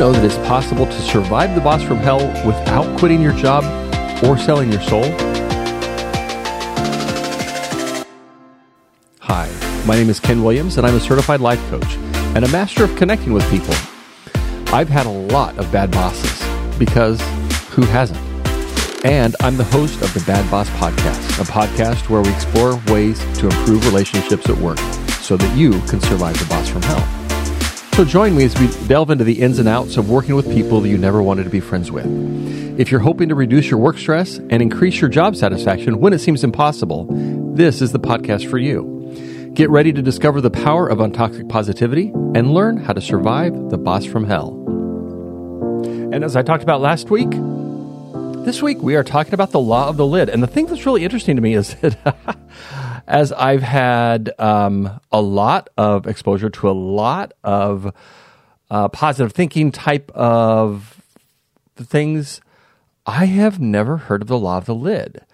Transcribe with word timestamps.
know 0.00 0.12
that 0.12 0.24
it's 0.24 0.38
possible 0.48 0.86
to 0.86 1.02
survive 1.02 1.54
the 1.54 1.60
boss 1.60 1.82
from 1.82 1.98
hell 1.98 2.26
without 2.46 2.98
quitting 2.98 3.20
your 3.20 3.34
job 3.34 3.62
or 4.24 4.38
selling 4.38 4.72
your 4.72 4.80
soul? 4.80 5.04
Hi, 9.18 9.46
my 9.86 9.96
name 9.96 10.08
is 10.08 10.18
Ken 10.18 10.42
Williams, 10.42 10.78
and 10.78 10.86
I'm 10.86 10.94
a 10.94 11.00
certified 11.00 11.40
life 11.40 11.60
coach 11.68 11.96
and 12.34 12.46
a 12.46 12.48
master 12.48 12.82
of 12.82 12.96
connecting 12.96 13.34
with 13.34 13.46
people. 13.50 13.74
I've 14.72 14.88
had 14.88 15.04
a 15.04 15.10
lot 15.10 15.58
of 15.58 15.70
bad 15.70 15.90
bosses 15.90 16.78
because 16.78 17.20
who 17.68 17.82
hasn't? 17.82 18.18
And 19.04 19.36
I'm 19.40 19.58
the 19.58 19.64
host 19.64 20.00
of 20.00 20.14
the 20.14 20.20
Bad 20.20 20.50
Boss 20.50 20.70
Podcast, 20.70 21.40
a 21.40 21.44
podcast 21.44 22.08
where 22.08 22.22
we 22.22 22.30
explore 22.30 22.80
ways 22.86 23.18
to 23.38 23.48
improve 23.48 23.84
relationships 23.84 24.48
at 24.48 24.56
work 24.56 24.78
so 25.20 25.36
that 25.36 25.54
you 25.54 25.72
can 25.82 26.00
survive 26.00 26.38
the 26.38 26.46
boss 26.46 26.70
from 26.70 26.80
hell. 26.80 27.19
So 27.94 28.04
join 28.04 28.34
me 28.34 28.44
as 28.44 28.58
we 28.58 28.68
delve 28.88 29.10
into 29.10 29.24
the 29.24 29.42
ins 29.42 29.58
and 29.58 29.68
outs 29.68 29.98
of 29.98 30.08
working 30.08 30.34
with 30.34 30.50
people 30.50 30.80
that 30.80 30.88
you 30.88 30.96
never 30.96 31.22
wanted 31.22 31.44
to 31.44 31.50
be 31.50 31.60
friends 31.60 31.90
with. 31.90 32.06
If 32.80 32.90
you're 32.90 33.00
hoping 33.00 33.28
to 33.28 33.34
reduce 33.34 33.70
your 33.70 33.78
work 33.78 33.98
stress 33.98 34.38
and 34.38 34.62
increase 34.62 35.00
your 35.02 35.10
job 35.10 35.36
satisfaction 35.36 36.00
when 36.00 36.14
it 36.14 36.20
seems 36.20 36.42
impossible, 36.42 37.06
this 37.54 37.82
is 37.82 37.92
the 37.92 38.00
podcast 38.00 38.48
for 38.48 38.56
you. 38.56 39.50
Get 39.52 39.68
ready 39.68 39.92
to 39.92 40.00
discover 40.00 40.40
the 40.40 40.50
power 40.50 40.86
of 40.86 40.98
untoxic 40.98 41.48
positivity 41.50 42.08
and 42.34 42.54
learn 42.54 42.78
how 42.78 42.94
to 42.94 43.02
survive 43.02 43.52
the 43.68 43.76
boss 43.76 44.06
from 44.06 44.24
hell. 44.24 44.56
And 45.84 46.24
as 46.24 46.36
I 46.36 46.42
talked 46.42 46.62
about 46.62 46.80
last 46.80 47.10
week, 47.10 47.30
this 48.44 48.62
week 48.62 48.78
we 48.80 48.94
are 48.94 49.04
talking 49.04 49.34
about 49.34 49.50
the 49.50 49.60
law 49.60 49.88
of 49.88 49.98
the 49.98 50.06
lid. 50.06 50.30
And 50.30 50.42
the 50.42 50.46
thing 50.46 50.66
that's 50.66 50.86
really 50.86 51.04
interesting 51.04 51.36
to 51.36 51.42
me 51.42 51.54
is 51.54 51.74
that 51.82 52.38
as 53.06 53.32
I've 53.32 53.62
had 53.62 54.32
um, 54.38 55.00
a 55.10 55.20
lot 55.20 55.68
of 55.76 56.06
exposure 56.06 56.50
to 56.50 56.70
a 56.70 56.72
lot 56.72 57.32
of 57.42 57.94
uh, 58.70 58.88
positive 58.88 59.32
thinking 59.32 59.72
type 59.72 60.10
of 60.12 61.02
things, 61.76 62.40
I 63.06 63.26
have 63.26 63.58
never 63.60 63.96
heard 63.96 64.22
of 64.22 64.28
the 64.28 64.38
law 64.38 64.58
of 64.58 64.66
the 64.66 64.74
lid. 64.74 65.24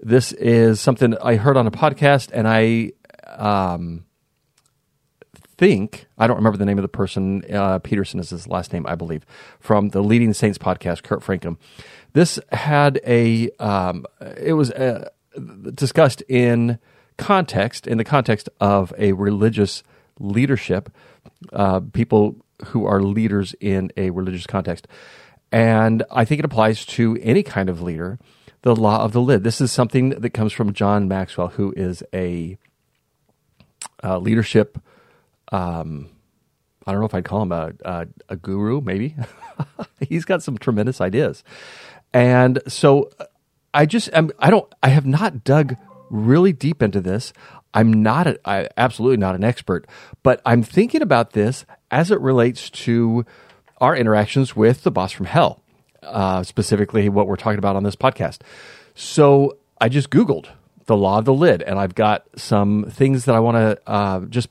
This 0.00 0.32
is 0.32 0.80
something 0.80 1.16
I 1.18 1.36
heard 1.36 1.56
on 1.56 1.66
a 1.66 1.70
podcast, 1.70 2.30
and 2.32 2.46
I 2.46 2.92
um, 3.36 4.04
think 5.58 6.06
I 6.18 6.26
don't 6.26 6.36
remember 6.36 6.58
the 6.58 6.66
name 6.66 6.78
of 6.78 6.82
the 6.82 6.88
person. 6.88 7.42
Uh, 7.52 7.78
Peterson 7.78 8.20
is 8.20 8.30
his 8.30 8.46
last 8.46 8.72
name, 8.72 8.86
I 8.86 8.94
believe, 8.94 9.24
from 9.58 9.90
the 9.90 10.02
Leading 10.02 10.32
Saints 10.32 10.58
podcast. 10.58 11.02
Kurt 11.02 11.20
Francom. 11.20 11.56
This 12.12 12.38
had 12.52 13.00
a 13.06 13.50
um, 13.58 14.06
it 14.38 14.54
was 14.54 14.70
uh, 14.70 15.08
discussed 15.74 16.22
in 16.28 16.78
context, 17.18 17.86
in 17.86 17.98
the 17.98 18.04
context 18.04 18.48
of 18.60 18.92
a 18.98 19.12
religious 19.12 19.82
leadership, 20.18 20.90
uh, 21.52 21.80
people 21.92 22.36
who 22.66 22.86
are 22.86 23.02
leaders 23.02 23.54
in 23.60 23.90
a 23.96 24.10
religious 24.10 24.46
context. 24.46 24.88
And 25.52 26.02
I 26.10 26.24
think 26.24 26.38
it 26.38 26.44
applies 26.44 26.84
to 26.86 27.18
any 27.22 27.42
kind 27.42 27.68
of 27.68 27.82
leader, 27.82 28.18
the 28.62 28.74
law 28.74 29.02
of 29.04 29.12
the 29.12 29.20
lid. 29.20 29.44
This 29.44 29.60
is 29.60 29.70
something 29.70 30.10
that 30.10 30.30
comes 30.30 30.52
from 30.52 30.72
John 30.72 31.08
Maxwell, 31.08 31.48
who 31.48 31.72
is 31.76 32.02
a 32.12 32.58
uh, 34.02 34.18
leadership. 34.18 34.78
Um, 35.52 36.10
I 36.86 36.92
don't 36.92 37.00
know 37.00 37.06
if 37.06 37.14
I'd 37.14 37.24
call 37.24 37.42
him 37.42 37.52
a, 37.52 37.72
a, 37.84 38.06
a 38.28 38.36
guru, 38.36 38.80
maybe. 38.80 39.16
He's 40.00 40.24
got 40.24 40.42
some 40.42 40.58
tremendous 40.58 41.00
ideas. 41.00 41.44
And 42.12 42.60
so 42.68 43.10
I 43.74 43.86
just, 43.86 44.08
I'm, 44.12 44.30
I 44.38 44.50
don't, 44.50 44.72
I 44.82 44.88
have 44.88 45.06
not 45.06 45.44
dug 45.44 45.76
really 46.10 46.52
deep 46.52 46.82
into 46.82 47.00
this. 47.00 47.32
I'm 47.74 48.02
not, 48.02 48.26
a, 48.26 48.40
I, 48.44 48.68
absolutely 48.76 49.18
not 49.18 49.34
an 49.34 49.44
expert, 49.44 49.86
but 50.22 50.40
I'm 50.46 50.62
thinking 50.62 51.02
about 51.02 51.32
this 51.32 51.66
as 51.90 52.10
it 52.10 52.20
relates 52.20 52.70
to 52.70 53.26
our 53.78 53.94
interactions 53.94 54.56
with 54.56 54.82
the 54.82 54.90
boss 54.90 55.12
from 55.12 55.26
hell, 55.26 55.62
uh, 56.02 56.42
specifically 56.42 57.08
what 57.08 57.26
we're 57.26 57.36
talking 57.36 57.58
about 57.58 57.76
on 57.76 57.82
this 57.82 57.96
podcast. 57.96 58.38
So 58.94 59.58
I 59.80 59.88
just 59.88 60.10
Googled 60.10 60.48
the 60.86 60.96
law 60.96 61.18
of 61.18 61.24
the 61.24 61.34
lid, 61.34 61.62
and 61.62 61.78
I've 61.78 61.94
got 61.94 62.26
some 62.36 62.86
things 62.90 63.24
that 63.26 63.34
I 63.34 63.40
want 63.40 63.56
to 63.56 63.90
uh, 63.90 64.20
just 64.20 64.48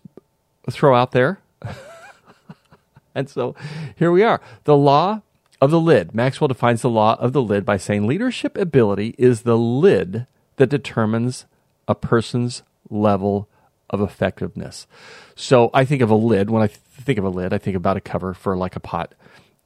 throw 0.70 0.96
out 0.96 1.12
there. 1.12 1.40
and 3.16 3.30
so 3.30 3.56
here 3.96 4.12
we 4.12 4.22
are. 4.22 4.42
The 4.66 4.78
law 4.78 5.22
of 5.62 5.72
the 5.72 5.80
lid. 5.80 6.14
Maxwell 6.14 6.48
defines 6.48 6.82
the 6.82 6.90
law 6.90 7.16
of 7.20 7.34
the 7.34 7.42
lid 7.42 7.66
by 7.66 7.78
saying 7.78 8.06
leadership 8.06 8.58
ability 8.58 9.16
is 9.18 9.42
the 9.42 9.58
lid 9.58 10.28
that 10.58 10.68
determines 10.68 11.46
a 11.88 11.96
person's 11.96 12.64
level 12.90 13.48
of 13.90 14.02
effectiveness. 14.02 14.88
So 15.36 15.70
I 15.74 15.86
think 15.86 16.02
of 16.02 16.10
a 16.10 16.16
lid. 16.16 16.50
When 16.50 16.62
I 16.62 16.68
think 16.68 17.20
of 17.20 17.26
a 17.26 17.30
lid, 17.30 17.54
I 17.54 17.58
think 17.58 17.76
about 17.76 17.98
a 17.98 18.02
cover 18.02 18.34
for 18.34 18.58
like 18.58 18.76
a 18.76 18.80
pot, 18.80 19.14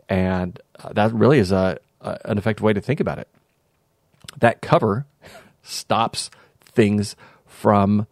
and 0.08 0.60
uh, 0.84 0.94
that 0.94 1.14
really 1.14 1.40
is 1.40 1.52
a, 1.52 1.80
a 2.02 2.20
an 2.26 2.38
effective 2.38 2.64
way 2.64 2.74
to 2.74 2.82
think 2.82 3.00
about 3.00 3.20
it. 3.20 3.28
That 4.38 4.62
cover 4.62 5.06
stops 5.64 6.30
things 6.62 7.16
from 7.46 8.08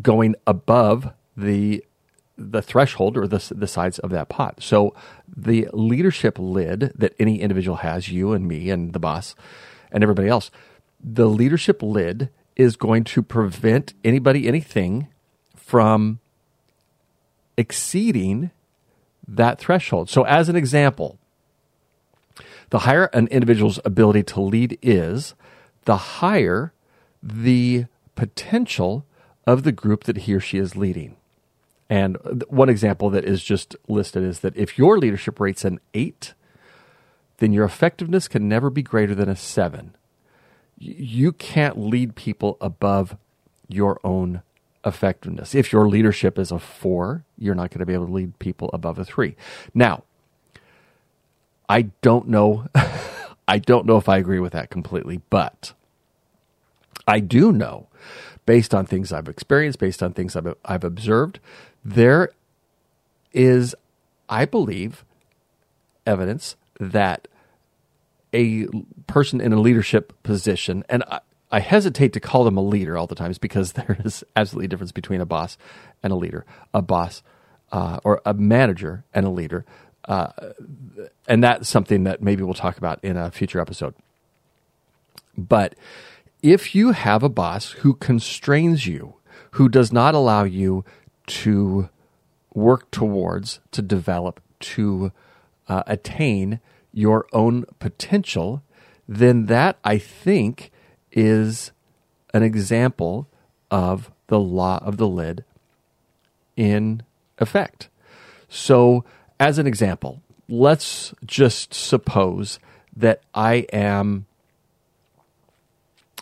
going 0.00 0.34
above 0.46 1.12
the 1.36 1.84
the 2.36 2.62
threshold 2.62 3.16
or 3.16 3.26
the, 3.28 3.54
the 3.54 3.66
sides 3.66 3.98
of 3.98 4.10
that 4.10 4.28
pot. 4.28 4.62
So 4.62 4.94
the 5.28 5.68
leadership 5.72 6.38
lid 6.38 6.92
that 6.96 7.14
any 7.18 7.40
individual 7.40 7.78
has, 7.78 8.08
you 8.08 8.32
and 8.32 8.48
me 8.48 8.70
and 8.70 8.92
the 8.92 8.98
boss 8.98 9.34
and 9.92 10.02
everybody 10.02 10.28
else, 10.28 10.50
the 11.02 11.26
leadership 11.26 11.82
lid 11.82 12.30
is 12.56 12.76
going 12.76 13.04
to 13.04 13.22
prevent 13.22 13.94
anybody, 14.04 14.46
anything 14.46 15.08
from 15.56 16.20
exceeding 17.56 18.50
that 19.26 19.58
threshold. 19.58 20.10
So, 20.10 20.24
as 20.24 20.48
an 20.48 20.56
example, 20.56 21.18
the 22.70 22.80
higher 22.80 23.04
an 23.12 23.28
individual's 23.28 23.80
ability 23.84 24.22
to 24.24 24.40
lead 24.40 24.78
is, 24.82 25.34
the 25.84 25.96
higher 25.96 26.72
the 27.22 27.86
potential 28.14 29.04
of 29.46 29.62
the 29.62 29.72
group 29.72 30.04
that 30.04 30.18
he 30.18 30.34
or 30.34 30.40
she 30.40 30.58
is 30.58 30.76
leading. 30.76 31.16
And 31.88 32.16
one 32.48 32.68
example 32.68 33.10
that 33.10 33.24
is 33.24 33.42
just 33.42 33.76
listed 33.88 34.22
is 34.22 34.40
that 34.40 34.56
if 34.56 34.78
your 34.78 34.98
leadership 34.98 35.38
rate's 35.38 35.64
an 35.64 35.78
eight, 35.94 36.34
then 37.38 37.52
your 37.52 37.64
effectiveness 37.64 38.28
can 38.28 38.48
never 38.48 38.70
be 38.70 38.82
greater 38.82 39.14
than 39.14 39.28
a 39.28 39.36
seven 39.36 39.94
you 40.78 41.32
can't 41.32 41.78
lead 41.78 42.16
people 42.16 42.56
above 42.60 43.16
your 43.68 44.00
own 44.04 44.42
effectiveness. 44.84 45.54
If 45.54 45.72
your 45.72 45.88
leadership 45.88 46.38
is 46.38 46.50
a 46.50 46.58
four, 46.58 47.24
you're 47.38 47.54
not 47.54 47.70
going 47.70 47.80
to 47.80 47.86
be 47.86 47.94
able 47.94 48.06
to 48.06 48.12
lead 48.12 48.38
people 48.38 48.70
above 48.72 48.98
a 48.98 49.04
three. 49.04 49.36
Now, 49.74 50.04
I 51.68 51.82
don't 52.02 52.28
know. 52.28 52.66
I 53.48 53.58
don't 53.58 53.86
know 53.86 53.96
if 53.96 54.08
I 54.08 54.18
agree 54.18 54.40
with 54.40 54.52
that 54.52 54.70
completely, 54.70 55.20
but 55.30 55.72
I 57.06 57.20
do 57.20 57.52
know, 57.52 57.88
based 58.46 58.74
on 58.74 58.86
things 58.86 59.12
I've 59.12 59.28
experienced, 59.28 59.78
based 59.78 60.02
on 60.02 60.12
things 60.12 60.36
I've, 60.36 60.54
I've 60.64 60.84
observed, 60.84 61.40
there 61.84 62.30
is, 63.32 63.74
I 64.28 64.44
believe, 64.44 65.04
evidence 66.06 66.56
that 66.78 67.28
a 68.32 68.66
person 69.06 69.40
in 69.40 69.52
a 69.52 69.60
leadership 69.60 70.12
position, 70.22 70.84
and 70.88 71.02
I, 71.04 71.20
I, 71.50 71.60
hesitate 71.60 72.12
to 72.14 72.20
call 72.20 72.44
them 72.44 72.56
a 72.56 72.62
leader 72.62 72.96
all 72.96 73.06
the 73.06 73.14
times 73.14 73.38
because 73.38 73.72
there 73.74 73.98
is 74.04 74.24
absolutely 74.36 74.66
a 74.66 74.68
difference 74.68 74.92
between 74.92 75.20
a 75.20 75.26
boss 75.26 75.58
and 76.02 76.12
a 76.12 76.16
leader. 76.16 76.44
A 76.72 76.82
boss 76.82 77.22
uh, 77.70 78.00
or 78.04 78.20
a 78.24 78.34
manager 78.34 79.04
and 79.14 79.26
a 79.26 79.30
leader. 79.30 79.64
Uh, 80.04 80.28
and 81.28 81.42
that's 81.44 81.68
something 81.68 82.04
that 82.04 82.22
maybe 82.22 82.42
we'll 82.42 82.54
talk 82.54 82.76
about 82.76 83.02
in 83.02 83.16
a 83.16 83.30
future 83.30 83.60
episode. 83.60 83.94
But 85.36 85.74
if 86.42 86.74
you 86.74 86.92
have 86.92 87.22
a 87.22 87.28
boss 87.28 87.70
who 87.70 87.94
constrains 87.94 88.86
you, 88.86 89.14
who 89.52 89.68
does 89.68 89.92
not 89.92 90.14
allow 90.14 90.44
you 90.44 90.84
to 91.26 91.88
work 92.52 92.90
towards, 92.90 93.60
to 93.70 93.80
develop, 93.80 94.40
to 94.60 95.12
uh, 95.68 95.82
attain 95.86 96.60
your 96.92 97.26
own 97.32 97.64
potential, 97.78 98.62
then 99.08 99.46
that 99.46 99.78
I 99.84 99.98
think 99.98 100.70
is 101.10 101.72
an 102.32 102.42
example 102.42 103.28
of 103.70 104.10
the 104.28 104.38
law 104.38 104.80
of 104.84 104.96
the 104.96 105.08
lid 105.08 105.44
in 106.56 107.02
effect. 107.38 107.88
So, 108.48 109.04
as 109.40 109.58
an 109.58 109.66
example, 109.66 110.22
let's 110.48 111.14
just 111.24 111.74
suppose 111.74 112.58
that 112.96 113.22
I 113.34 113.66
am. 113.72 114.26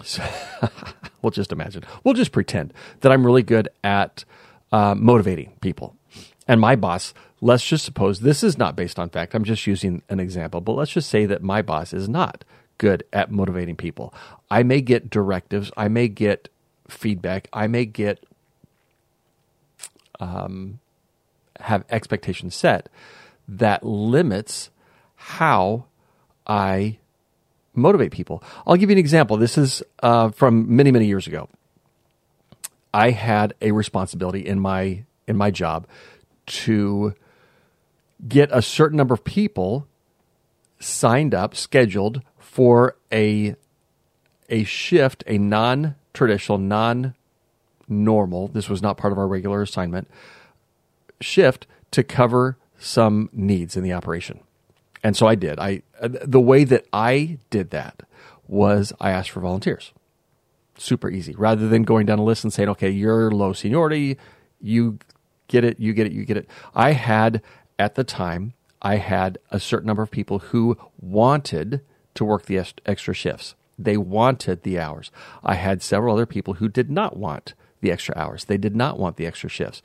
we'll 1.23 1.31
just 1.31 1.53
imagine. 1.53 1.85
We'll 2.05 2.15
just 2.15 2.33
pretend 2.33 2.73
that 3.01 3.13
I'm 3.13 3.27
really 3.27 3.43
good 3.43 3.69
at 3.85 4.25
uh, 4.73 4.95
motivating 4.97 5.53
people. 5.61 5.97
And 6.51 6.61
my 6.61 6.75
boss 6.75 7.15
let's 7.41 7.65
just 7.65 7.85
suppose 7.85 8.21
this 8.21 8.43
is 8.43 8.59
not 8.59 8.75
based 8.75 8.99
on 8.99 9.09
fact. 9.09 9.35
I'm 9.35 9.45
just 9.45 9.69
using 9.69 10.03
an 10.09 10.19
example, 10.19 10.61
but 10.61 10.73
let's 10.73 10.91
just 10.91 11.09
say 11.09 11.25
that 11.27 11.43
my 11.43 11.63
boss 11.63 11.93
is 11.93 12.09
not 12.09 12.45
good 12.77 13.05
at 13.13 13.31
motivating 13.31 13.77
people. 13.77 14.13
I 14.51 14.65
may 14.65 14.81
get 14.81 15.11
directives, 15.11 15.71
I 15.77 15.87
may 15.87 16.09
get 16.09 16.49
feedback, 16.89 17.49
I 17.53 17.69
may 17.69 17.85
get 17.85 18.25
um, 20.19 20.81
have 21.61 21.85
expectations 21.89 22.57
set 22.57 22.89
that 23.47 23.85
limits 23.85 24.71
how 25.15 25.85
I 26.49 26.99
motivate 27.75 28.11
people. 28.11 28.43
I'll 28.67 28.77
give 28.77 28.91
you 28.91 28.95
an 28.95 28.99
example. 28.99 29.37
This 29.37 29.57
is 29.57 29.85
uh, 30.03 30.31
from 30.31 30.75
many, 30.75 30.91
many 30.91 31.07
years 31.07 31.29
ago. 31.29 31.49
I 32.93 33.11
had 33.11 33.55
a 33.63 33.71
responsibility 33.71 34.45
in 34.45 34.59
my 34.59 35.05
in 35.29 35.37
my 35.37 35.53
job 35.53 35.87
to 36.47 37.15
get 38.29 38.49
a 38.53 38.63
certain 38.63 38.97
number 38.97 39.15
of 39.15 39.25
people 39.25 39.87
signed 40.79 41.35
up, 41.35 41.55
scheduled 41.55 42.23
for 42.39 42.97
a 43.13 43.55
a 44.49 44.65
shift, 44.65 45.23
a 45.29 45.39
non-traditional, 45.39 46.59
non-normal. 46.59 48.49
This 48.49 48.69
was 48.69 48.83
not 48.83 48.97
part 48.97 49.13
of 49.13 49.19
our 49.19 49.29
regular 49.29 49.63
assignment 49.63 50.11
shift 51.21 51.69
to 51.93 52.03
cover 52.03 52.57
some 52.79 53.29
needs 53.33 53.77
in 53.77 53.85
the 53.85 53.93
operation. 53.93 54.41
And 55.05 55.17
so 55.17 55.27
I 55.27 55.35
did. 55.35 55.59
I 55.59 55.83
the 56.03 56.41
way 56.41 56.65
that 56.65 56.87
I 56.93 57.39
did 57.51 57.71
that 57.71 58.03
was 58.47 58.93
I 59.01 59.11
asked 59.11 59.31
for 59.31 59.41
volunteers. 59.41 59.93
Super 60.77 61.11
easy. 61.11 61.35
Rather 61.37 61.69
than 61.69 61.85
going 61.85 62.07
down 62.07 62.19
a 62.19 62.25
list 62.25 62.43
and 62.43 62.53
saying, 62.53 62.69
"Okay, 62.71 62.91
you're 62.91 63.31
low 63.31 63.53
seniority, 63.53 64.19
you 64.61 64.99
get 65.51 65.65
it, 65.65 65.79
you 65.79 65.93
get 65.93 66.07
it, 66.07 66.13
you 66.13 66.25
get 66.25 66.37
it." 66.37 66.49
I 66.75 66.93
had 66.93 67.43
at 67.79 67.95
the 67.95 68.05
time 68.05 68.55
I 68.81 68.97
had 68.97 69.39
a 69.51 69.61
certain 69.61 69.87
number 69.87 70.03
of 70.03 70.11
people 70.11 70.39
who 70.39 70.79
wanted 71.01 71.83
to 72.15 72.25
work 72.25 72.47
the 72.47 72.65
extra 72.87 73.15
shifts. 73.15 73.55
They 73.79 73.97
wanted 73.97 74.63
the 74.63 74.79
hours. 74.79 75.11
I 75.45 75.55
had 75.55 75.83
several 75.83 76.15
other 76.15 76.27
people 76.27 76.55
who 76.55 76.69
did 76.69 76.91
not 76.91 77.17
want 77.17 77.55
the 77.83 77.91
extra 77.91 78.17
hours. 78.17 78.45
They 78.45 78.59
did 78.59 78.77
not 78.77 78.99
want 78.99 79.17
the 79.17 79.27
extra 79.27 79.51
shifts. 79.51 79.83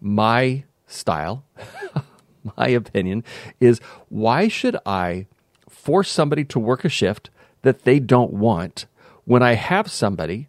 My 0.00 0.64
style 0.86 1.44
my 2.56 2.68
opinion, 2.68 3.24
is 3.60 3.80
why 4.08 4.48
should 4.48 4.76
I 4.86 5.26
force 5.68 6.10
somebody 6.10 6.44
to 6.44 6.58
work 6.58 6.84
a 6.84 6.88
shift 6.88 7.30
that 7.62 7.82
they 7.82 7.98
don't 7.98 8.32
want 8.32 8.86
when 9.24 9.42
I 9.42 9.54
have 9.54 9.90
somebody 9.90 10.48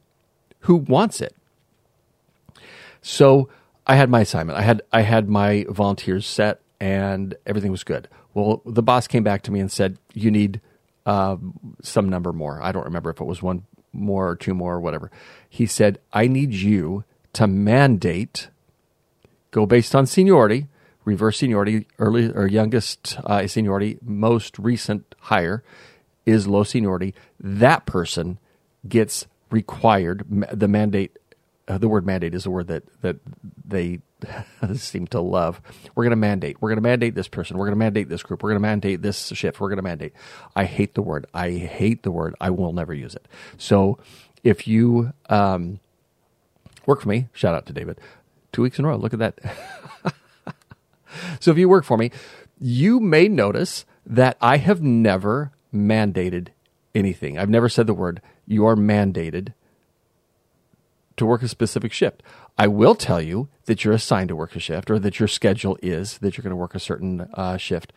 who 0.62 0.76
wants 0.76 1.22
it? 1.22 1.36
So 3.02 3.50
I 3.88 3.96
had 3.96 4.10
my 4.10 4.22
assignment. 4.22 4.60
I 4.60 4.62
had 4.62 4.82
I 4.92 5.02
had 5.02 5.30
my 5.30 5.66
volunteers 5.70 6.28
set, 6.28 6.62
and 6.80 7.36
everything 7.46 7.72
was 7.72 7.84
good. 7.84 8.08
Well, 8.34 8.62
the 8.66 8.84
boss 8.84 9.08
came 9.08 9.24
back 9.24 9.42
to 9.44 9.52
me 9.52 9.60
and 9.60 9.72
said, 9.72 9.98
"You 10.14 10.30
need 10.30 10.62
uh, 11.06 11.38
some 11.82 12.10
number 12.10 12.34
more." 12.34 12.62
I 12.62 12.72
don't 12.72 12.86
remember 12.86 13.10
if 13.10 13.22
it 13.22 13.26
was 13.26 13.42
one 13.42 13.64
more 13.94 14.28
or 14.30 14.36
two 14.36 14.54
more 14.54 14.76
or 14.76 14.82
whatever. 14.82 15.10
He 15.50 15.66
said, 15.66 16.00
"I 16.12 16.28
need 16.28 16.54
you 16.54 17.06
to 17.34 17.48
mandate, 17.48 18.50
go 19.52 19.66
based 19.66 19.96
on 19.96 20.06
seniority, 20.06 20.68
reverse 21.08 21.38
seniority, 21.38 21.88
early 22.00 22.32
or 22.32 22.46
youngest 22.48 23.18
uh, 23.24 23.48
seniority, 23.48 23.98
most 24.02 24.60
recent 24.60 25.16
hire 25.20 25.64
is 26.26 26.48
low 26.48 26.64
seniority. 26.64 27.16
That 27.40 27.86
person 27.86 28.38
gets 28.88 29.26
required. 29.50 30.26
The 30.52 30.68
mandate, 30.68 31.18
uh, 31.68 31.78
the 31.78 31.88
word 31.88 32.06
mandate 32.06 32.36
is 32.36 32.46
a 32.46 32.52
word 32.52 32.68
that 32.68 32.84
that 33.02 33.16
they 33.68 34.00
seem 34.76 35.08
to 35.08 35.20
love. 35.20 35.62
We're 35.96 36.04
going 36.04 36.12
to 36.12 36.16
mandate. 36.16 36.62
We're 36.62 36.70
going 36.70 36.78
to 36.78 36.90
mandate 36.90 37.16
this 37.16 37.28
person. 37.28 37.58
We're 37.58 37.66
going 37.66 37.76
to 37.76 37.80
mandate 37.80 38.10
this 38.10 38.24
group. 38.24 38.42
We're 38.42 38.50
going 38.50 38.62
to 38.62 38.68
mandate 38.68 39.02
this 39.02 39.28
shift. 39.28 39.60
We're 39.60 39.70
going 39.70 39.78
to 39.78 39.84
mandate. 39.84 40.14
I 40.56 40.66
hate 40.66 40.96
the 40.96 41.02
word. 41.02 41.26
I 41.34 41.52
hate 41.52 42.04
the 42.04 42.12
word. 42.12 42.36
I 42.40 42.50
will 42.50 42.74
never 42.74 42.94
use 42.94 43.16
it. 43.16 43.28
So 43.58 44.00
if 44.44 44.68
you 44.68 45.14
um, 45.30 45.80
work 46.86 47.02
for 47.02 47.10
me, 47.10 47.28
shout 47.34 47.54
out 47.54 47.66
to 47.68 47.74
David. 47.74 48.00
Two 48.52 48.62
weeks 48.64 48.80
in 48.80 48.86
a 48.86 48.88
row. 48.88 48.96
Look 48.96 49.14
at 49.14 49.20
that. 49.20 49.40
So 51.40 51.52
if 51.52 51.58
you 51.58 51.70
work 51.70 51.84
for 51.84 51.98
me, 51.98 52.12
you 52.60 53.00
may 53.00 53.28
notice 53.28 53.86
that 54.06 54.38
I 54.42 54.58
have 54.58 54.82
never 54.82 55.52
mandated 55.74 56.50
anything. 56.96 57.38
I've 57.38 57.50
never 57.50 57.70
said 57.70 57.88
the 57.88 57.94
word, 57.94 58.22
you 58.46 58.66
are 58.66 58.76
mandated 58.76 59.54
to 61.18 61.26
work 61.26 61.42
a 61.42 61.48
specific 61.48 61.92
shift. 61.92 62.24
I 62.58 62.68
will 62.68 62.96
tell 62.96 63.22
you 63.22 63.50
that 63.66 63.84
you're 63.84 63.94
assigned 63.94 64.30
to 64.30 64.36
work 64.36 64.56
a 64.56 64.60
shift 64.60 64.90
or 64.90 65.00
that 65.00 65.20
your 65.20 65.28
schedule 65.28 65.78
is 65.82 66.18
that 66.20 66.38
you're 66.38 66.44
going 66.44 66.52
to 66.52 66.56
work 66.56 66.74
a 66.74 66.80
certain 66.80 67.28
uh, 67.34 67.58
shift, 67.58 67.94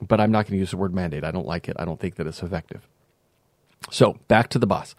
but 0.00 0.20
I'm 0.20 0.32
not 0.32 0.46
going 0.46 0.54
to 0.56 0.58
use 0.58 0.72
the 0.72 0.76
word 0.76 0.94
mandate. 0.94 1.24
I 1.24 1.30
don't 1.30 1.46
like 1.46 1.68
it. 1.68 1.76
I 1.78 1.84
don't 1.84 2.00
think 2.00 2.16
that 2.16 2.26
it's 2.26 2.42
effective. 2.42 2.88
So 3.90 4.18
back 4.28 4.48
to 4.50 4.58
the 4.58 4.66
boss. 4.66 4.94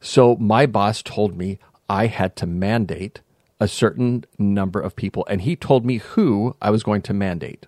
So 0.00 0.36
my 0.36 0.66
boss 0.66 1.02
told 1.02 1.36
me 1.36 1.58
I 1.88 2.06
had 2.06 2.36
to 2.36 2.46
mandate 2.46 3.20
a 3.60 3.68
certain 3.68 4.24
number 4.38 4.80
of 4.80 4.96
people, 4.96 5.26
and 5.28 5.42
he 5.42 5.56
told 5.56 5.84
me 5.84 5.98
who 5.98 6.56
I 6.60 6.70
was 6.70 6.82
going 6.82 7.02
to 7.02 7.14
mandate. 7.14 7.66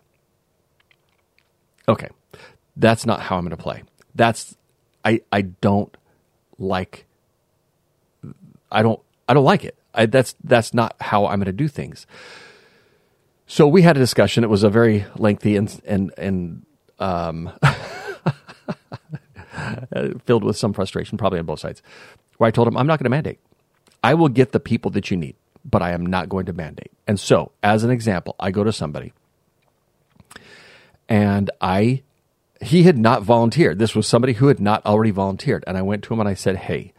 Okay, 1.88 2.08
that's 2.76 3.06
not 3.06 3.20
how 3.20 3.36
I'm 3.36 3.44
going 3.44 3.56
to 3.56 3.62
play. 3.62 3.84
That's 4.14 4.56
I 5.04 5.20
I 5.30 5.42
don't 5.42 5.96
like. 6.58 7.06
I 8.70 8.82
don't 8.82 9.00
I 9.28 9.34
don't 9.34 9.44
like 9.44 9.64
it. 9.64 9.76
I, 9.96 10.06
that's 10.06 10.34
that's 10.44 10.74
not 10.74 10.96
how 11.00 11.26
I'm 11.26 11.38
going 11.38 11.46
to 11.46 11.52
do 11.52 11.68
things. 11.68 12.06
So 13.46 13.66
we 13.66 13.82
had 13.82 13.96
a 13.96 14.00
discussion. 14.00 14.44
It 14.44 14.50
was 14.50 14.62
a 14.62 14.70
very 14.70 15.06
lengthy 15.16 15.56
and 15.56 15.80
and 15.86 16.12
and 16.16 16.66
um, 16.98 17.50
filled 20.24 20.44
with 20.44 20.56
some 20.56 20.72
frustration, 20.72 21.18
probably 21.18 21.38
on 21.38 21.46
both 21.46 21.60
sides. 21.60 21.82
Where 22.38 22.48
I 22.48 22.50
told 22.50 22.68
him 22.68 22.76
I'm 22.76 22.86
not 22.86 22.98
going 22.98 23.04
to 23.04 23.10
mandate. 23.10 23.38
I 24.04 24.14
will 24.14 24.28
get 24.28 24.52
the 24.52 24.60
people 24.60 24.90
that 24.92 25.10
you 25.10 25.16
need 25.16 25.36
but 25.68 25.82
I 25.82 25.90
am 25.90 26.06
not 26.06 26.28
going 26.28 26.46
to 26.46 26.52
mandate. 26.52 26.92
And 27.06 27.18
so, 27.18 27.52
as 27.62 27.82
an 27.82 27.90
example, 27.90 28.36
I 28.38 28.50
go 28.50 28.64
to 28.64 28.72
somebody 28.72 29.12
and 31.08 31.50
I 31.60 32.02
he 32.62 32.84
had 32.84 32.96
not 32.96 33.22
volunteered. 33.22 33.78
This 33.78 33.94
was 33.94 34.06
somebody 34.06 34.34
who 34.34 34.46
had 34.46 34.60
not 34.60 34.86
already 34.86 35.10
volunteered. 35.10 35.62
And 35.66 35.76
I 35.76 35.82
went 35.82 36.02
to 36.04 36.14
him 36.14 36.20
and 36.20 36.28
I 36.28 36.34
said, 36.34 36.56
"Hey, 36.56 36.92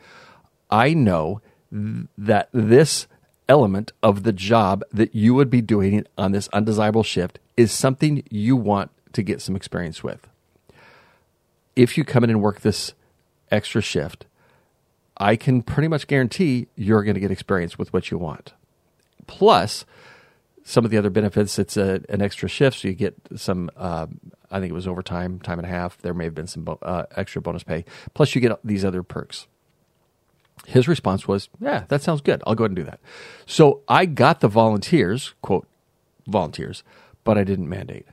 I 0.70 0.94
know 0.94 1.42
that 1.72 2.50
this 2.52 3.08
element 3.50 3.92
of 4.04 4.24
the 4.24 4.34
job 4.34 4.84
that 4.92 5.16
you 5.16 5.34
would 5.34 5.50
be 5.50 5.62
doing 5.62 6.06
on 6.18 6.32
this 6.32 6.50
undesirable 6.50 7.04
shift 7.04 7.40
is 7.56 7.72
something 7.72 8.24
you 8.30 8.56
want 8.56 8.92
to 9.14 9.24
get 9.24 9.42
some 9.42 9.56
experience 9.56 10.04
with. 10.04 10.28
If 11.76 11.98
you 11.98 12.04
come 12.04 12.24
in 12.24 12.30
and 12.30 12.42
work 12.42 12.62
this 12.62 12.94
extra 13.52 13.82
shift, 13.82 14.26
I 15.18 15.36
can 15.36 15.62
pretty 15.62 15.88
much 15.88 16.08
guarantee 16.08 16.68
you're 16.76 17.04
going 17.04 17.16
to 17.16 17.20
get 17.22 17.32
experience 17.32 17.78
with 17.78 17.94
what 17.94 18.12
you 18.12 18.18
want 18.18 18.54
plus 19.28 19.86
some 20.64 20.84
of 20.84 20.92
the 20.92 20.98
other 20.98 21.10
benefits. 21.10 21.60
It's 21.60 21.78
a, 21.78 22.02
an 22.10 22.22
extra 22.22 22.50
shift, 22.50 22.80
so 22.80 22.88
you 22.88 22.94
get 22.94 23.16
some. 23.36 23.70
Uh, 23.78 24.08
I 24.50 24.60
think 24.60 24.72
it 24.72 24.74
was 24.74 24.88
overtime, 24.88 25.40
time 25.40 25.60
and 25.60 25.66
a 25.66 25.70
half. 25.70 25.98
There 26.00 26.14
may 26.14 26.24
have 26.24 26.36
been 26.36 26.48
some 26.48 26.64
bo- 26.64 26.80
uh, 26.82 27.06
extra 27.16 27.42
bonus 27.42 27.64
pay. 27.64 27.86
Plus, 28.14 28.34
you 28.34 28.42
get 28.42 28.58
these 28.64 28.84
other 28.84 29.04
perks. 29.04 29.48
His 30.66 30.88
response 30.88 31.28
was, 31.28 31.50
"Yeah, 31.60 31.86
that 31.88 32.02
sounds 32.02 32.22
good. 32.22 32.42
I'll 32.46 32.56
go 32.56 32.64
ahead 32.64 32.72
and 32.72 32.76
do 32.76 32.84
that." 32.84 33.00
So 33.46 33.82
I 33.88 34.06
got 34.06 34.42
the 34.42 34.48
volunteers, 34.48 35.34
quote, 35.42 35.68
volunteers, 36.28 36.84
but 37.24 37.38
I 37.38 37.44
didn't 37.44 37.70
mandate. 37.70 38.06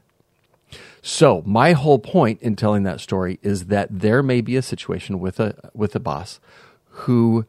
So 1.02 1.42
my 1.44 1.72
whole 1.72 1.98
point 1.98 2.40
in 2.42 2.56
telling 2.56 2.82
that 2.84 3.00
story 3.00 3.38
is 3.42 3.66
that 3.66 3.88
there 3.90 4.22
may 4.22 4.40
be 4.40 4.56
a 4.56 4.62
situation 4.62 5.20
with 5.20 5.40
a 5.40 5.70
with 5.74 5.94
a 5.94 6.00
boss 6.00 6.40
who 6.88 7.44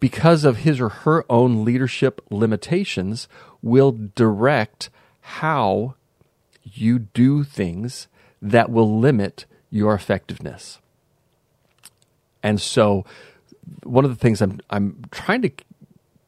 because 0.00 0.44
of 0.44 0.58
his 0.58 0.80
or 0.80 0.88
her 0.88 1.24
own 1.28 1.64
leadership 1.64 2.20
limitations, 2.30 3.28
will 3.62 3.92
direct 4.14 4.90
how 5.20 5.94
you 6.62 6.98
do 6.98 7.42
things 7.42 8.08
that 8.40 8.70
will 8.70 8.98
limit 8.98 9.44
your 9.70 9.94
effectiveness. 9.94 10.78
And 12.42 12.60
so, 12.60 13.04
one 13.84 14.04
of 14.04 14.10
the 14.10 14.16
things 14.16 14.40
I'm 14.42 14.60
I'm 14.70 15.04
trying 15.10 15.42
to 15.42 15.50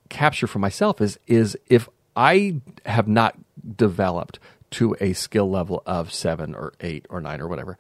capture 0.09 0.47
for 0.47 0.59
myself 0.59 1.01
is 1.01 1.19
is 1.27 1.57
if 1.67 1.89
I 2.17 2.61
have 2.87 3.09
not 3.09 3.37
developed 3.77 4.39
to 4.73 4.97
a 5.01 5.13
skill 5.13 5.51
level 5.51 5.83
of 5.87 6.13
seven 6.13 6.55
or 6.55 6.73
eight 6.81 7.07
or 7.11 7.21
nine 7.21 7.41
or 7.41 7.49
whatever, 7.49 7.77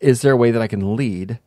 is 0.00 0.22
there 0.22 0.32
a 0.32 0.36
way 0.36 0.50
that 0.50 0.62
I 0.62 0.66
can 0.66 0.96
lead 0.96 1.38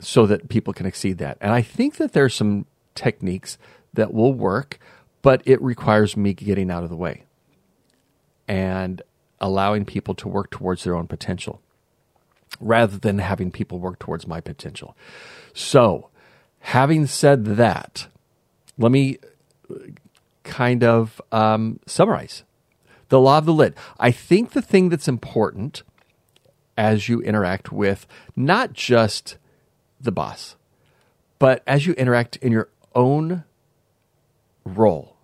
so 0.00 0.26
that 0.26 0.48
people 0.48 0.72
can 0.72 0.86
exceed 0.86 1.18
that. 1.18 1.38
And 1.40 1.52
I 1.52 1.62
think 1.62 1.96
that 1.96 2.12
there's 2.12 2.34
some 2.34 2.66
techniques 2.94 3.58
that 3.94 4.12
will 4.12 4.34
work, 4.34 4.78
but 5.22 5.42
it 5.44 5.60
requires 5.62 6.16
me 6.16 6.34
getting 6.34 6.70
out 6.70 6.84
of 6.84 6.90
the 6.90 6.96
way 6.96 7.24
and 8.46 9.02
allowing 9.40 9.84
people 9.84 10.14
to 10.14 10.28
work 10.28 10.50
towards 10.50 10.84
their 10.84 10.94
own 10.94 11.06
potential 11.06 11.60
rather 12.60 12.98
than 12.98 13.18
having 13.18 13.50
people 13.50 13.78
work 13.78 13.98
towards 13.98 14.26
my 14.26 14.40
potential. 14.40 14.96
So, 15.54 16.10
having 16.60 17.06
said 17.06 17.44
that, 17.56 18.08
let 18.78 18.92
me 18.92 19.18
kind 20.44 20.84
of 20.84 21.20
um, 21.32 21.80
summarize 21.86 22.44
the 23.08 23.20
law 23.20 23.38
of 23.38 23.46
the 23.46 23.52
lid. 23.52 23.74
I 23.98 24.10
think 24.10 24.50
the 24.50 24.62
thing 24.62 24.88
that's 24.88 25.08
important 25.08 25.82
as 26.76 27.08
you 27.08 27.20
interact 27.22 27.72
with 27.72 28.06
not 28.34 28.72
just 28.72 29.38
the 30.00 30.12
boss. 30.12 30.56
But 31.38 31.62
as 31.66 31.86
you 31.86 31.92
interact 31.94 32.36
in 32.36 32.52
your 32.52 32.68
own 32.94 33.44
role, 34.64 35.16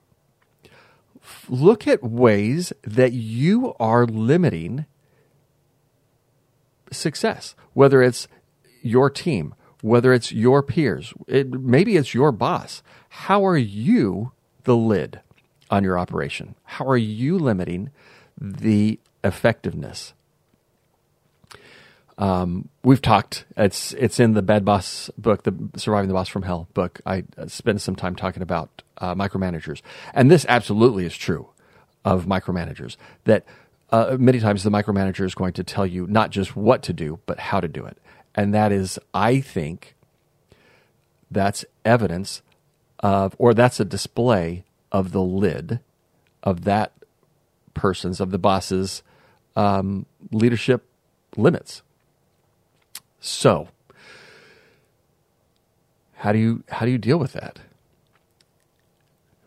look 1.49 1.87
at 1.87 2.03
ways 2.03 2.73
that 2.83 3.13
you 3.13 3.75
are 3.79 4.07
limiting 4.07 4.87
success, 6.93 7.55
whether 7.75 8.03
it's 8.03 8.29
your 8.83 9.11
team, 9.11 9.55
whether 9.81 10.13
it's 10.13 10.33
your 10.33 10.63
peers, 10.63 11.13
it, 11.27 11.51
maybe 11.51 11.97
it's 11.97 12.15
your 12.15 12.33
boss. 12.33 12.83
How 13.09 13.45
are 13.45 13.57
you 13.57 14.33
the 14.65 14.77
lid 14.77 15.21
on 15.71 15.85
your 15.85 15.99
operation? 15.99 16.55
How 16.65 16.87
are 16.87 16.97
you 16.97 17.39
limiting 17.39 17.91
the 18.41 18.99
effectiveness? 19.25 20.15
Um, 22.19 22.69
we've 22.85 23.03
talked. 23.03 23.45
It's 23.57 23.93
it's 23.95 24.21
in 24.21 24.35
the 24.35 24.43
Bad 24.43 24.65
Boss 24.65 25.11
book, 25.19 25.43
the 25.43 25.55
Surviving 25.77 26.09
the 26.09 26.15
Boss 26.15 26.29
from 26.29 26.43
Hell 26.43 26.69
book. 26.75 27.01
I 27.07 27.25
spent 27.49 27.81
some 27.81 27.97
time 27.97 28.15
talking 28.15 28.43
about 28.43 28.83
uh, 28.99 29.15
micromanagers, 29.15 29.83
and 30.15 30.31
this 30.31 30.47
absolutely 30.49 31.05
is 31.05 31.17
true 31.17 31.49
of 32.05 32.27
micromanagers. 32.27 32.97
That 33.25 33.45
uh, 33.93 34.17
many 34.19 34.41
times 34.41 34.65
the 34.65 34.71
micromanager 34.71 35.25
is 35.25 35.35
going 35.35 35.53
to 35.53 35.63
tell 35.63 35.87
you 35.87 36.07
not 36.09 36.31
just 36.31 36.57
what 36.57 36.83
to 36.85 36.93
do, 36.93 37.21
but 37.27 37.39
how 37.39 37.61
to 37.61 37.69
do 37.69 37.85
it, 37.85 37.99
and 38.35 38.53
that 38.55 38.73
is, 38.73 38.99
I 39.13 39.41
think, 39.41 39.95
that's 41.31 41.65
evidence 41.85 42.43
of, 43.01 43.37
or 43.39 43.55
that's 43.55 43.79
a 43.79 43.85
display 43.85 44.65
of 44.91 45.13
the 45.13 45.23
lid 45.23 45.81
of 46.43 46.65
that 46.65 46.93
person's 47.75 48.21
of 48.21 48.31
the 48.31 48.39
boss's 48.39 49.03
um, 49.57 50.07
leadership 50.31 50.85
limits. 51.37 51.83
So, 53.21 53.69
how 56.15 56.33
do 56.33 56.39
you 56.39 56.65
how 56.69 56.87
do 56.87 56.93
you 56.93 56.99
deal 56.99 57.19
with 57.19 57.33
that? 57.35 57.61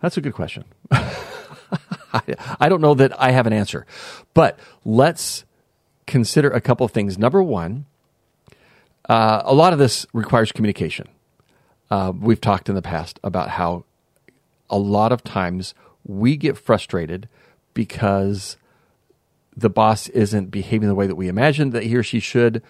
That's 0.01 0.17
a 0.17 0.21
good 0.21 0.33
question. 0.33 0.65
I 2.59 2.69
don't 2.69 2.81
know 2.81 2.93
that 2.93 3.19
I 3.19 3.31
have 3.31 3.47
an 3.47 3.53
answer, 3.53 3.85
but 4.33 4.59
let's 4.83 5.45
consider 6.07 6.49
a 6.49 6.61
couple 6.61 6.85
of 6.85 6.91
things. 6.91 7.17
Number 7.17 7.41
one, 7.41 7.85
uh, 9.09 9.41
a 9.45 9.53
lot 9.53 9.73
of 9.73 9.79
this 9.79 10.05
requires 10.13 10.51
communication. 10.51 11.07
Uh, 11.89 12.11
we've 12.19 12.41
talked 12.41 12.69
in 12.69 12.75
the 12.75 12.81
past 12.81 13.19
about 13.23 13.49
how 13.49 13.85
a 14.69 14.77
lot 14.77 15.11
of 15.11 15.23
times 15.23 15.73
we 16.03 16.35
get 16.37 16.57
frustrated 16.57 17.27
because 17.73 18.57
the 19.55 19.69
boss 19.69 20.09
isn't 20.09 20.51
behaving 20.51 20.87
the 20.87 20.95
way 20.95 21.07
that 21.07 21.15
we 21.15 21.27
imagined 21.27 21.71
that 21.73 21.83
he 21.83 21.95
or 21.95 22.03
she 22.03 22.19
should, 22.19 22.61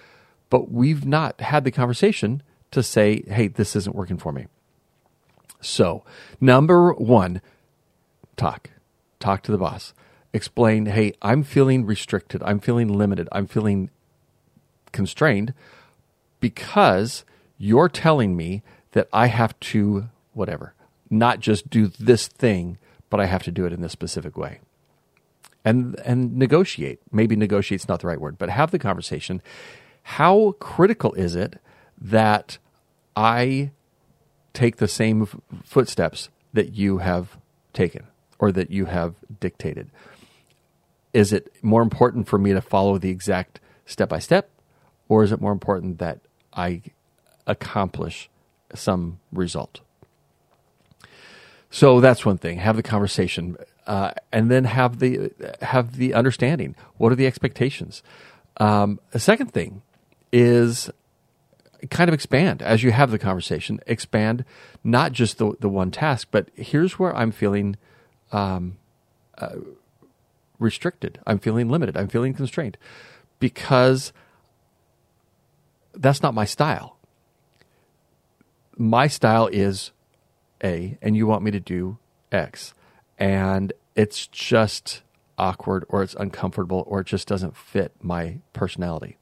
but 0.49 0.71
we've 0.71 1.05
not 1.05 1.39
had 1.41 1.63
the 1.63 1.71
conversation 1.71 2.43
to 2.71 2.83
say, 2.83 3.23
hey, 3.27 3.47
this 3.47 3.75
isn't 3.75 3.95
working 3.95 4.17
for 4.17 4.31
me. 4.31 4.47
So, 5.61 6.03
number 6.39 6.93
one, 6.93 7.41
talk. 8.35 8.69
Talk 9.19 9.43
to 9.43 9.51
the 9.51 9.57
boss. 9.57 9.93
Explain, 10.33 10.87
hey, 10.87 11.13
I'm 11.21 11.43
feeling 11.43 11.85
restricted. 11.85 12.43
I'm 12.43 12.59
feeling 12.59 12.89
limited. 12.89 13.29
I'm 13.31 13.47
feeling 13.47 13.89
constrained 14.91 15.53
because 16.39 17.23
you're 17.57 17.89
telling 17.89 18.35
me 18.35 18.63
that 18.91 19.07
I 19.13 19.27
have 19.27 19.59
to, 19.59 20.09
whatever, 20.33 20.73
not 21.09 21.39
just 21.39 21.69
do 21.69 21.87
this 21.87 22.27
thing, 22.27 22.77
but 23.09 23.19
I 23.19 23.25
have 23.25 23.43
to 23.43 23.51
do 23.51 23.65
it 23.65 23.73
in 23.73 23.81
this 23.81 23.91
specific 23.91 24.37
way. 24.37 24.59
And, 25.63 25.99
and 26.05 26.37
negotiate. 26.37 26.99
Maybe 27.11 27.35
negotiate's 27.35 27.87
not 27.87 28.01
the 28.01 28.07
right 28.07 28.21
word, 28.21 28.37
but 28.37 28.49
have 28.49 28.71
the 28.71 28.79
conversation 28.79 29.41
how 30.07 30.51
critical 30.59 31.13
is 31.13 31.35
it 31.35 31.59
that 31.99 32.59
I 33.15 33.71
take 34.53 34.77
the 34.77 34.87
same 34.87 35.25
footsteps 35.63 36.29
that 36.53 36.73
you 36.73 36.99
have 36.99 37.37
taken 37.73 38.05
or 38.39 38.51
that 38.51 38.71
you 38.71 38.85
have 38.85 39.15
dictated? 39.39 39.89
Is 41.13 41.31
it 41.31 41.53
more 41.63 41.81
important 41.81 42.27
for 42.27 42.37
me 42.37 42.53
to 42.53 42.61
follow 42.61 42.97
the 42.97 43.09
exact 43.09 43.59
step 43.85 44.09
by 44.09 44.19
step, 44.19 44.49
or 45.07 45.23
is 45.23 45.31
it 45.31 45.39
more 45.39 45.51
important 45.51 45.99
that 45.99 46.19
I 46.53 46.81
accomplish 47.47 48.29
some 48.73 49.19
result? 49.31 49.79
So 51.69 51.99
that's 51.99 52.25
one 52.25 52.37
thing. 52.37 52.59
Have 52.59 52.75
the 52.75 52.83
conversation, 52.83 53.57
uh, 53.85 54.11
and 54.31 54.49
then 54.49 54.63
have 54.63 54.99
the 54.99 55.31
have 55.61 55.97
the 55.97 56.13
understanding. 56.13 56.75
What 56.97 57.11
are 57.11 57.15
the 57.15 57.27
expectations? 57.27 58.01
Um, 58.57 58.99
a 59.13 59.19
second 59.19 59.51
thing 59.51 59.81
is 60.31 60.89
kind 61.89 62.09
of 62.09 62.13
expand 62.13 62.61
as 62.61 62.83
you 62.83 62.91
have 62.91 63.11
the 63.11 63.19
conversation. 63.19 63.79
Expand 63.87 64.45
not 64.83 65.11
just 65.11 65.37
the 65.37 65.53
the 65.59 65.69
one 65.69 65.91
task, 65.91 66.29
but 66.31 66.49
here's 66.55 66.97
where 66.97 67.15
I'm 67.15 67.31
feeling 67.31 67.75
um, 68.35 68.77
uh, 69.37 69.55
restricted. 70.59 71.19
I'm 71.25 71.39
feeling 71.39 71.69
limited. 71.69 71.95
I'm 71.95 72.09
feeling 72.09 72.33
constrained 72.33 72.77
because 73.39 74.11
that's 75.93 76.21
not 76.21 76.33
my 76.33 76.43
style. 76.43 76.97
My 78.77 79.07
style 79.07 79.47
is 79.47 79.91
A, 80.61 80.97
and 81.01 81.15
you 81.15 81.25
want 81.25 81.43
me 81.43 81.51
to 81.51 81.61
do 81.61 81.97
X, 82.29 82.73
and 83.17 83.71
it's 83.95 84.27
just 84.27 85.01
awkward 85.37 85.85
or 85.87 86.03
it's 86.03 86.15
uncomfortable 86.15 86.83
or 86.87 87.01
it 87.01 87.07
just 87.07 87.27
doesn't 87.27 87.55
fit 87.55 87.91
my 88.01 88.37
personality 88.53 89.17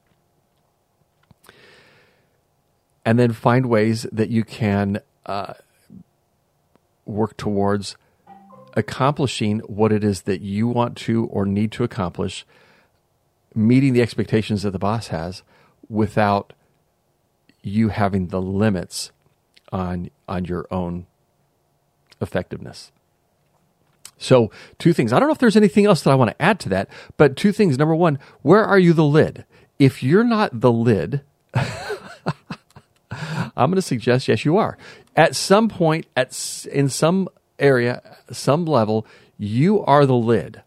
and 3.04 3.18
then 3.18 3.32
find 3.32 3.66
ways 3.66 4.06
that 4.12 4.30
you 4.30 4.44
can 4.44 5.00
uh, 5.26 5.54
work 7.04 7.36
towards 7.36 7.96
accomplishing 8.74 9.60
what 9.60 9.92
it 9.92 10.04
is 10.04 10.22
that 10.22 10.40
you 10.40 10.68
want 10.68 10.96
to 10.96 11.26
or 11.26 11.46
need 11.46 11.72
to 11.72 11.84
accomplish, 11.84 12.44
meeting 13.54 13.92
the 13.92 14.02
expectations 14.02 14.62
that 14.62 14.72
the 14.72 14.78
boss 14.78 15.08
has 15.08 15.42
without 15.88 16.52
you 17.62 17.88
having 17.88 18.28
the 18.28 18.42
limits 18.42 19.10
on 19.72 20.10
on 20.28 20.44
your 20.44 20.66
own 20.70 21.06
effectiveness. 22.20 22.92
So, 24.16 24.50
two 24.78 24.92
things. 24.92 25.12
I 25.12 25.18
don't 25.18 25.28
know 25.28 25.32
if 25.32 25.38
there's 25.38 25.56
anything 25.56 25.86
else 25.86 26.02
that 26.02 26.10
I 26.10 26.14
want 26.14 26.30
to 26.30 26.42
add 26.42 26.60
to 26.60 26.68
that, 26.70 26.88
but 27.16 27.36
two 27.36 27.52
things. 27.52 27.78
Number 27.78 27.94
one, 27.94 28.18
where 28.42 28.64
are 28.64 28.78
you 28.78 28.92
the 28.92 29.04
lid? 29.04 29.44
If 29.78 30.02
you're 30.02 30.24
not 30.24 30.60
the 30.60 30.70
lid, 30.70 31.22
I'm 31.54 31.64
going 33.56 33.74
to 33.74 33.82
suggest 33.82 34.28
yes, 34.28 34.44
you 34.44 34.56
are. 34.56 34.78
At 35.16 35.36
some 35.36 35.68
point, 35.68 36.06
at 36.16 36.66
in 36.70 36.88
some 36.88 37.28
area, 37.58 38.02
some 38.30 38.64
level, 38.64 39.06
you 39.38 39.84
are 39.84 40.06
the 40.06 40.14
lid. 40.14 40.62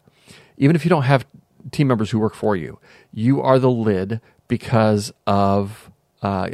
Even 0.56 0.76
if 0.76 0.84
you 0.84 0.88
don't 0.88 1.02
have 1.02 1.26
team 1.70 1.88
members 1.88 2.10
who 2.10 2.18
work 2.18 2.34
for 2.34 2.56
you, 2.56 2.78
you 3.12 3.40
are 3.40 3.58
the 3.58 3.70
lid 3.70 4.20
because 4.48 5.12
of 5.26 5.90
uh, 6.22 6.48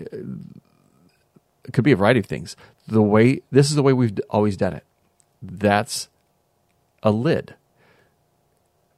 it 1.64 1.72
could 1.72 1.84
be 1.84 1.92
a 1.92 1.96
variety 1.96 2.20
of 2.20 2.26
things. 2.26 2.56
The 2.86 3.02
way 3.02 3.42
this 3.50 3.70
is 3.70 3.76
the 3.76 3.82
way 3.82 3.92
we've 3.92 4.18
always 4.28 4.56
done 4.56 4.74
it. 4.74 4.84
That's 5.40 6.08
a 7.02 7.10
lid 7.10 7.54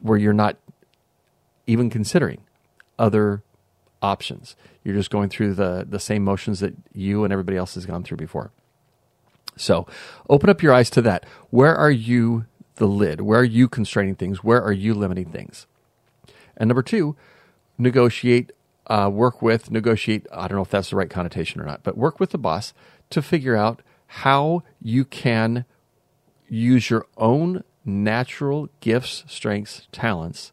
where 0.00 0.18
you're 0.18 0.32
not 0.32 0.56
even 1.66 1.90
considering 1.90 2.40
other 2.98 3.42
options. 4.02 4.56
You're 4.84 4.94
just 4.94 5.10
going 5.10 5.28
through 5.28 5.54
the, 5.54 5.86
the 5.88 5.98
same 5.98 6.22
motions 6.24 6.60
that 6.60 6.74
you 6.92 7.24
and 7.24 7.32
everybody 7.32 7.56
else 7.56 7.74
has 7.74 7.86
gone 7.86 8.04
through 8.04 8.18
before. 8.18 8.52
So 9.56 9.86
open 10.28 10.50
up 10.50 10.62
your 10.62 10.72
eyes 10.72 10.90
to 10.90 11.02
that. 11.02 11.24
Where 11.50 11.74
are 11.74 11.90
you 11.90 12.46
the 12.76 12.86
lid? 12.86 13.22
Where 13.22 13.40
are 13.40 13.44
you 13.44 13.68
constraining 13.68 14.14
things? 14.14 14.44
Where 14.44 14.62
are 14.62 14.72
you 14.72 14.94
limiting 14.94 15.30
things? 15.30 15.66
And 16.56 16.68
number 16.68 16.82
two, 16.82 17.16
negotiate, 17.78 18.52
uh, 18.86 19.10
work 19.12 19.42
with, 19.42 19.70
negotiate. 19.70 20.26
I 20.32 20.48
don't 20.48 20.56
know 20.56 20.62
if 20.62 20.70
that's 20.70 20.90
the 20.90 20.96
right 20.96 21.10
connotation 21.10 21.60
or 21.60 21.64
not, 21.64 21.82
but 21.82 21.96
work 21.96 22.20
with 22.20 22.30
the 22.30 22.38
boss 22.38 22.74
to 23.10 23.22
figure 23.22 23.56
out 23.56 23.82
how 24.06 24.62
you 24.80 25.04
can 25.04 25.64
use 26.48 26.90
your 26.90 27.06
own 27.16 27.64
natural 27.84 28.68
gifts, 28.80 29.24
strengths, 29.26 29.88
talents 29.92 30.52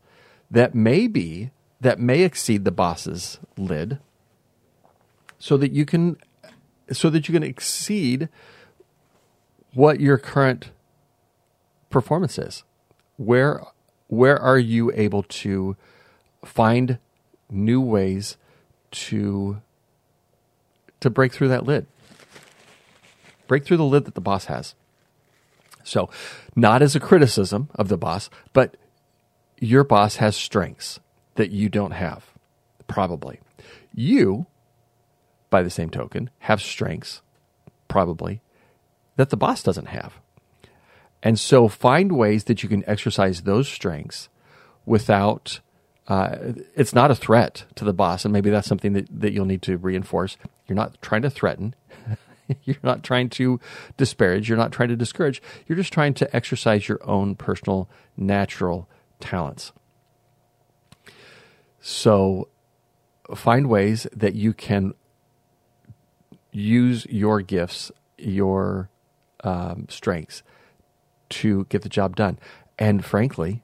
that 0.49 0.75
may 0.75 1.07
be 1.07 1.51
that 1.81 1.99
may 1.99 2.21
exceed 2.21 2.63
the 2.63 2.71
boss's 2.71 3.39
lid 3.57 3.99
so 5.37 5.57
that 5.57 5.71
you 5.71 5.85
can 5.85 6.15
so 6.91 7.09
that 7.09 7.27
you 7.27 7.33
can 7.33 7.43
exceed 7.43 8.29
what 9.73 9.99
your 9.99 10.17
current 10.17 10.71
performance 11.89 12.37
is. 12.37 12.63
Where 13.17 13.63
where 14.07 14.39
are 14.39 14.59
you 14.59 14.91
able 14.93 15.23
to 15.23 15.75
find 16.45 16.99
new 17.49 17.81
ways 17.81 18.37
to 18.91 19.61
to 20.99 21.09
break 21.09 21.33
through 21.33 21.49
that 21.49 21.65
lid? 21.65 21.87
Break 23.47 23.65
through 23.65 23.77
the 23.77 23.83
lid 23.83 24.05
that 24.05 24.15
the 24.15 24.21
boss 24.21 24.45
has. 24.45 24.75
So 25.83 26.09
not 26.55 26.81
as 26.81 26.95
a 26.95 26.99
criticism 26.99 27.69
of 27.75 27.87
the 27.87 27.97
boss 27.97 28.29
but 28.53 28.77
your 29.59 29.83
boss 29.83 30.17
has 30.17 30.35
strengths 30.35 30.99
that 31.35 31.51
you 31.51 31.69
don't 31.69 31.91
have, 31.91 32.25
probably. 32.87 33.39
You, 33.93 34.45
by 35.49 35.63
the 35.63 35.69
same 35.69 35.89
token, 35.89 36.29
have 36.39 36.61
strengths, 36.61 37.21
probably, 37.87 38.41
that 39.15 39.29
the 39.29 39.37
boss 39.37 39.63
doesn't 39.63 39.87
have. 39.87 40.19
And 41.21 41.39
so 41.39 41.67
find 41.67 42.11
ways 42.11 42.45
that 42.45 42.63
you 42.63 42.69
can 42.69 42.83
exercise 42.87 43.43
those 43.43 43.67
strengths 43.67 44.29
without 44.85 45.61
uh, 46.07 46.35
it's 46.75 46.93
not 46.93 47.11
a 47.11 47.15
threat 47.15 47.65
to 47.75 47.85
the 47.85 47.93
boss. 47.93 48.25
And 48.25 48.33
maybe 48.33 48.49
that's 48.49 48.67
something 48.67 48.93
that, 48.93 49.07
that 49.21 49.31
you'll 49.31 49.45
need 49.45 49.61
to 49.63 49.77
reinforce. 49.77 50.37
You're 50.67 50.75
not 50.75 51.01
trying 51.01 51.21
to 51.21 51.29
threaten. 51.29 51.75
you're 52.63 52.75
not 52.83 53.03
trying 53.03 53.29
to 53.29 53.59
disparage. 53.95 54.49
You're 54.49 54.57
not 54.57 54.73
trying 54.73 54.89
to 54.89 54.97
discourage. 54.97 55.41
You're 55.65 55.77
just 55.77 55.93
trying 55.93 56.13
to 56.15 56.35
exercise 56.35 56.89
your 56.89 56.99
own 57.07 57.35
personal, 57.35 57.89
natural 58.17 58.89
talents. 59.21 59.71
So 61.79 62.49
find 63.33 63.69
ways 63.69 64.07
that 64.13 64.35
you 64.35 64.53
can 64.53 64.93
use 66.51 67.05
your 67.09 67.41
gifts, 67.41 67.91
your 68.17 68.89
um, 69.43 69.85
strengths 69.89 70.43
to 71.29 71.65
get 71.65 71.81
the 71.81 71.89
job 71.89 72.15
done. 72.15 72.39
And 72.77 73.03
frankly, 73.03 73.63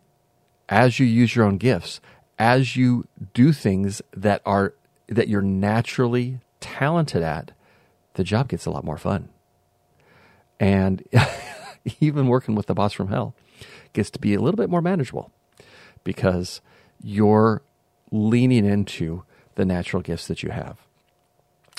as 0.68 1.00
you 1.00 1.06
use 1.06 1.36
your 1.36 1.46
own 1.46 1.58
gifts, 1.58 2.00
as 2.38 2.76
you 2.76 3.08
do 3.34 3.52
things 3.52 4.02
that 4.16 4.42
are 4.46 4.74
that 5.08 5.28
you're 5.28 5.42
naturally 5.42 6.40
talented 6.60 7.24
at, 7.24 7.52
the 8.14 8.24
job 8.24 8.48
gets 8.50 8.66
a 8.66 8.72
lot 8.72 8.84
more 8.84 8.98
fun. 8.98 9.30
And 10.60 11.04
even 12.00 12.28
working 12.28 12.54
with 12.54 12.68
the 12.68 12.76
boss 12.76 12.94
from 12.94 13.08
hell 13.08 13.34
gets 13.94 14.10
to 14.12 14.20
be 14.20 14.34
a 14.34 14.40
little 14.40 14.58
bit 14.58 14.70
more 14.70 14.82
manageable 14.82 15.32
because 16.04 16.62
you're 17.02 17.62
leaning 18.12 18.66
into 18.66 19.24
the 19.56 19.66
natural 19.66 20.02
gifts 20.02 20.28
that 20.28 20.44
you 20.44 20.52
have. 20.52 20.78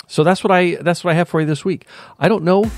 So 0.07 0.23
that's 0.23 0.43
what 0.43 0.51
I 0.51 0.75
that's 0.75 1.03
what 1.03 1.11
I 1.11 1.13
have 1.15 1.29
for 1.29 1.39
you 1.39 1.47
this 1.47 1.63
week. 1.63 1.87
I 2.19 2.27
don't 2.27 2.43
know 2.43 2.69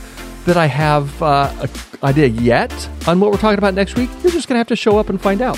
that 0.45 0.57
I 0.57 0.65
have 0.65 1.21
uh, 1.21 1.53
an 1.62 1.69
idea 2.03 2.27
yet 2.27 2.71
on 3.07 3.19
what 3.19 3.31
we're 3.31 3.38
talking 3.38 3.57
about 3.57 3.73
next 3.73 3.95
week. 3.97 4.09
You're 4.21 4.31
just 4.31 4.47
going 4.47 4.55
to 4.55 4.59
have 4.59 4.67
to 4.67 4.75
show 4.75 4.97
up 4.97 5.09
and 5.09 5.21
find 5.21 5.41
out. 5.41 5.57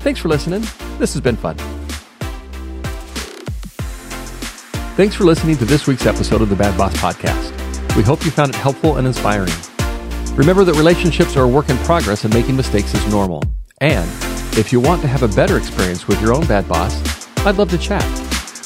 Thanks 0.00 0.20
for 0.20 0.28
listening. 0.28 0.62
This 0.98 1.12
has 1.14 1.20
been 1.20 1.36
fun. 1.36 1.56
Thanks 4.96 5.14
for 5.14 5.24
listening 5.24 5.56
to 5.58 5.64
this 5.64 5.86
week's 5.86 6.06
episode 6.06 6.40
of 6.40 6.48
the 6.48 6.56
Bad 6.56 6.76
Boss 6.78 6.94
Podcast. 6.96 7.52
We 7.96 8.02
hope 8.02 8.24
you 8.24 8.30
found 8.30 8.50
it 8.50 8.56
helpful 8.56 8.96
and 8.96 9.06
inspiring. 9.06 9.52
Remember 10.36 10.64
that 10.64 10.74
relationships 10.74 11.36
are 11.36 11.44
a 11.44 11.48
work 11.48 11.68
in 11.68 11.76
progress 11.78 12.24
and 12.24 12.32
making 12.32 12.56
mistakes 12.56 12.94
is 12.94 13.10
normal. 13.10 13.42
And 13.80 14.08
if 14.58 14.72
you 14.72 14.80
want 14.80 15.02
to 15.02 15.08
have 15.08 15.22
a 15.22 15.28
better 15.28 15.56
experience 15.56 16.08
with 16.08 16.20
your 16.20 16.34
own 16.34 16.46
bad 16.46 16.68
boss, 16.68 17.02
I'd 17.46 17.56
love 17.56 17.70
to 17.70 17.78
chat. 17.78 18.04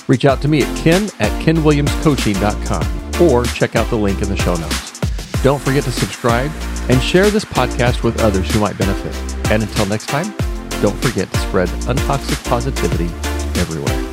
Reach 0.08 0.24
out 0.24 0.40
to 0.42 0.48
me 0.48 0.62
at 0.62 0.76
ken 0.76 1.04
at 1.18 1.30
kenwilliamscoaching.com 1.42 3.22
or 3.22 3.44
check 3.44 3.76
out 3.76 3.88
the 3.90 3.96
link 3.96 4.22
in 4.22 4.28
the 4.28 4.36
show 4.36 4.54
notes. 4.54 4.89
Don't 5.42 5.60
forget 5.60 5.84
to 5.84 5.92
subscribe 5.92 6.50
and 6.90 7.00
share 7.00 7.30
this 7.30 7.44
podcast 7.44 8.02
with 8.02 8.20
others 8.20 8.52
who 8.52 8.60
might 8.60 8.76
benefit. 8.76 9.14
And 9.50 9.62
until 9.62 9.86
next 9.86 10.06
time, 10.06 10.34
don't 10.82 10.96
forget 11.02 11.32
to 11.32 11.38
spread 11.38 11.68
untoxic 11.68 12.44
positivity 12.48 13.06
everywhere. 13.58 14.09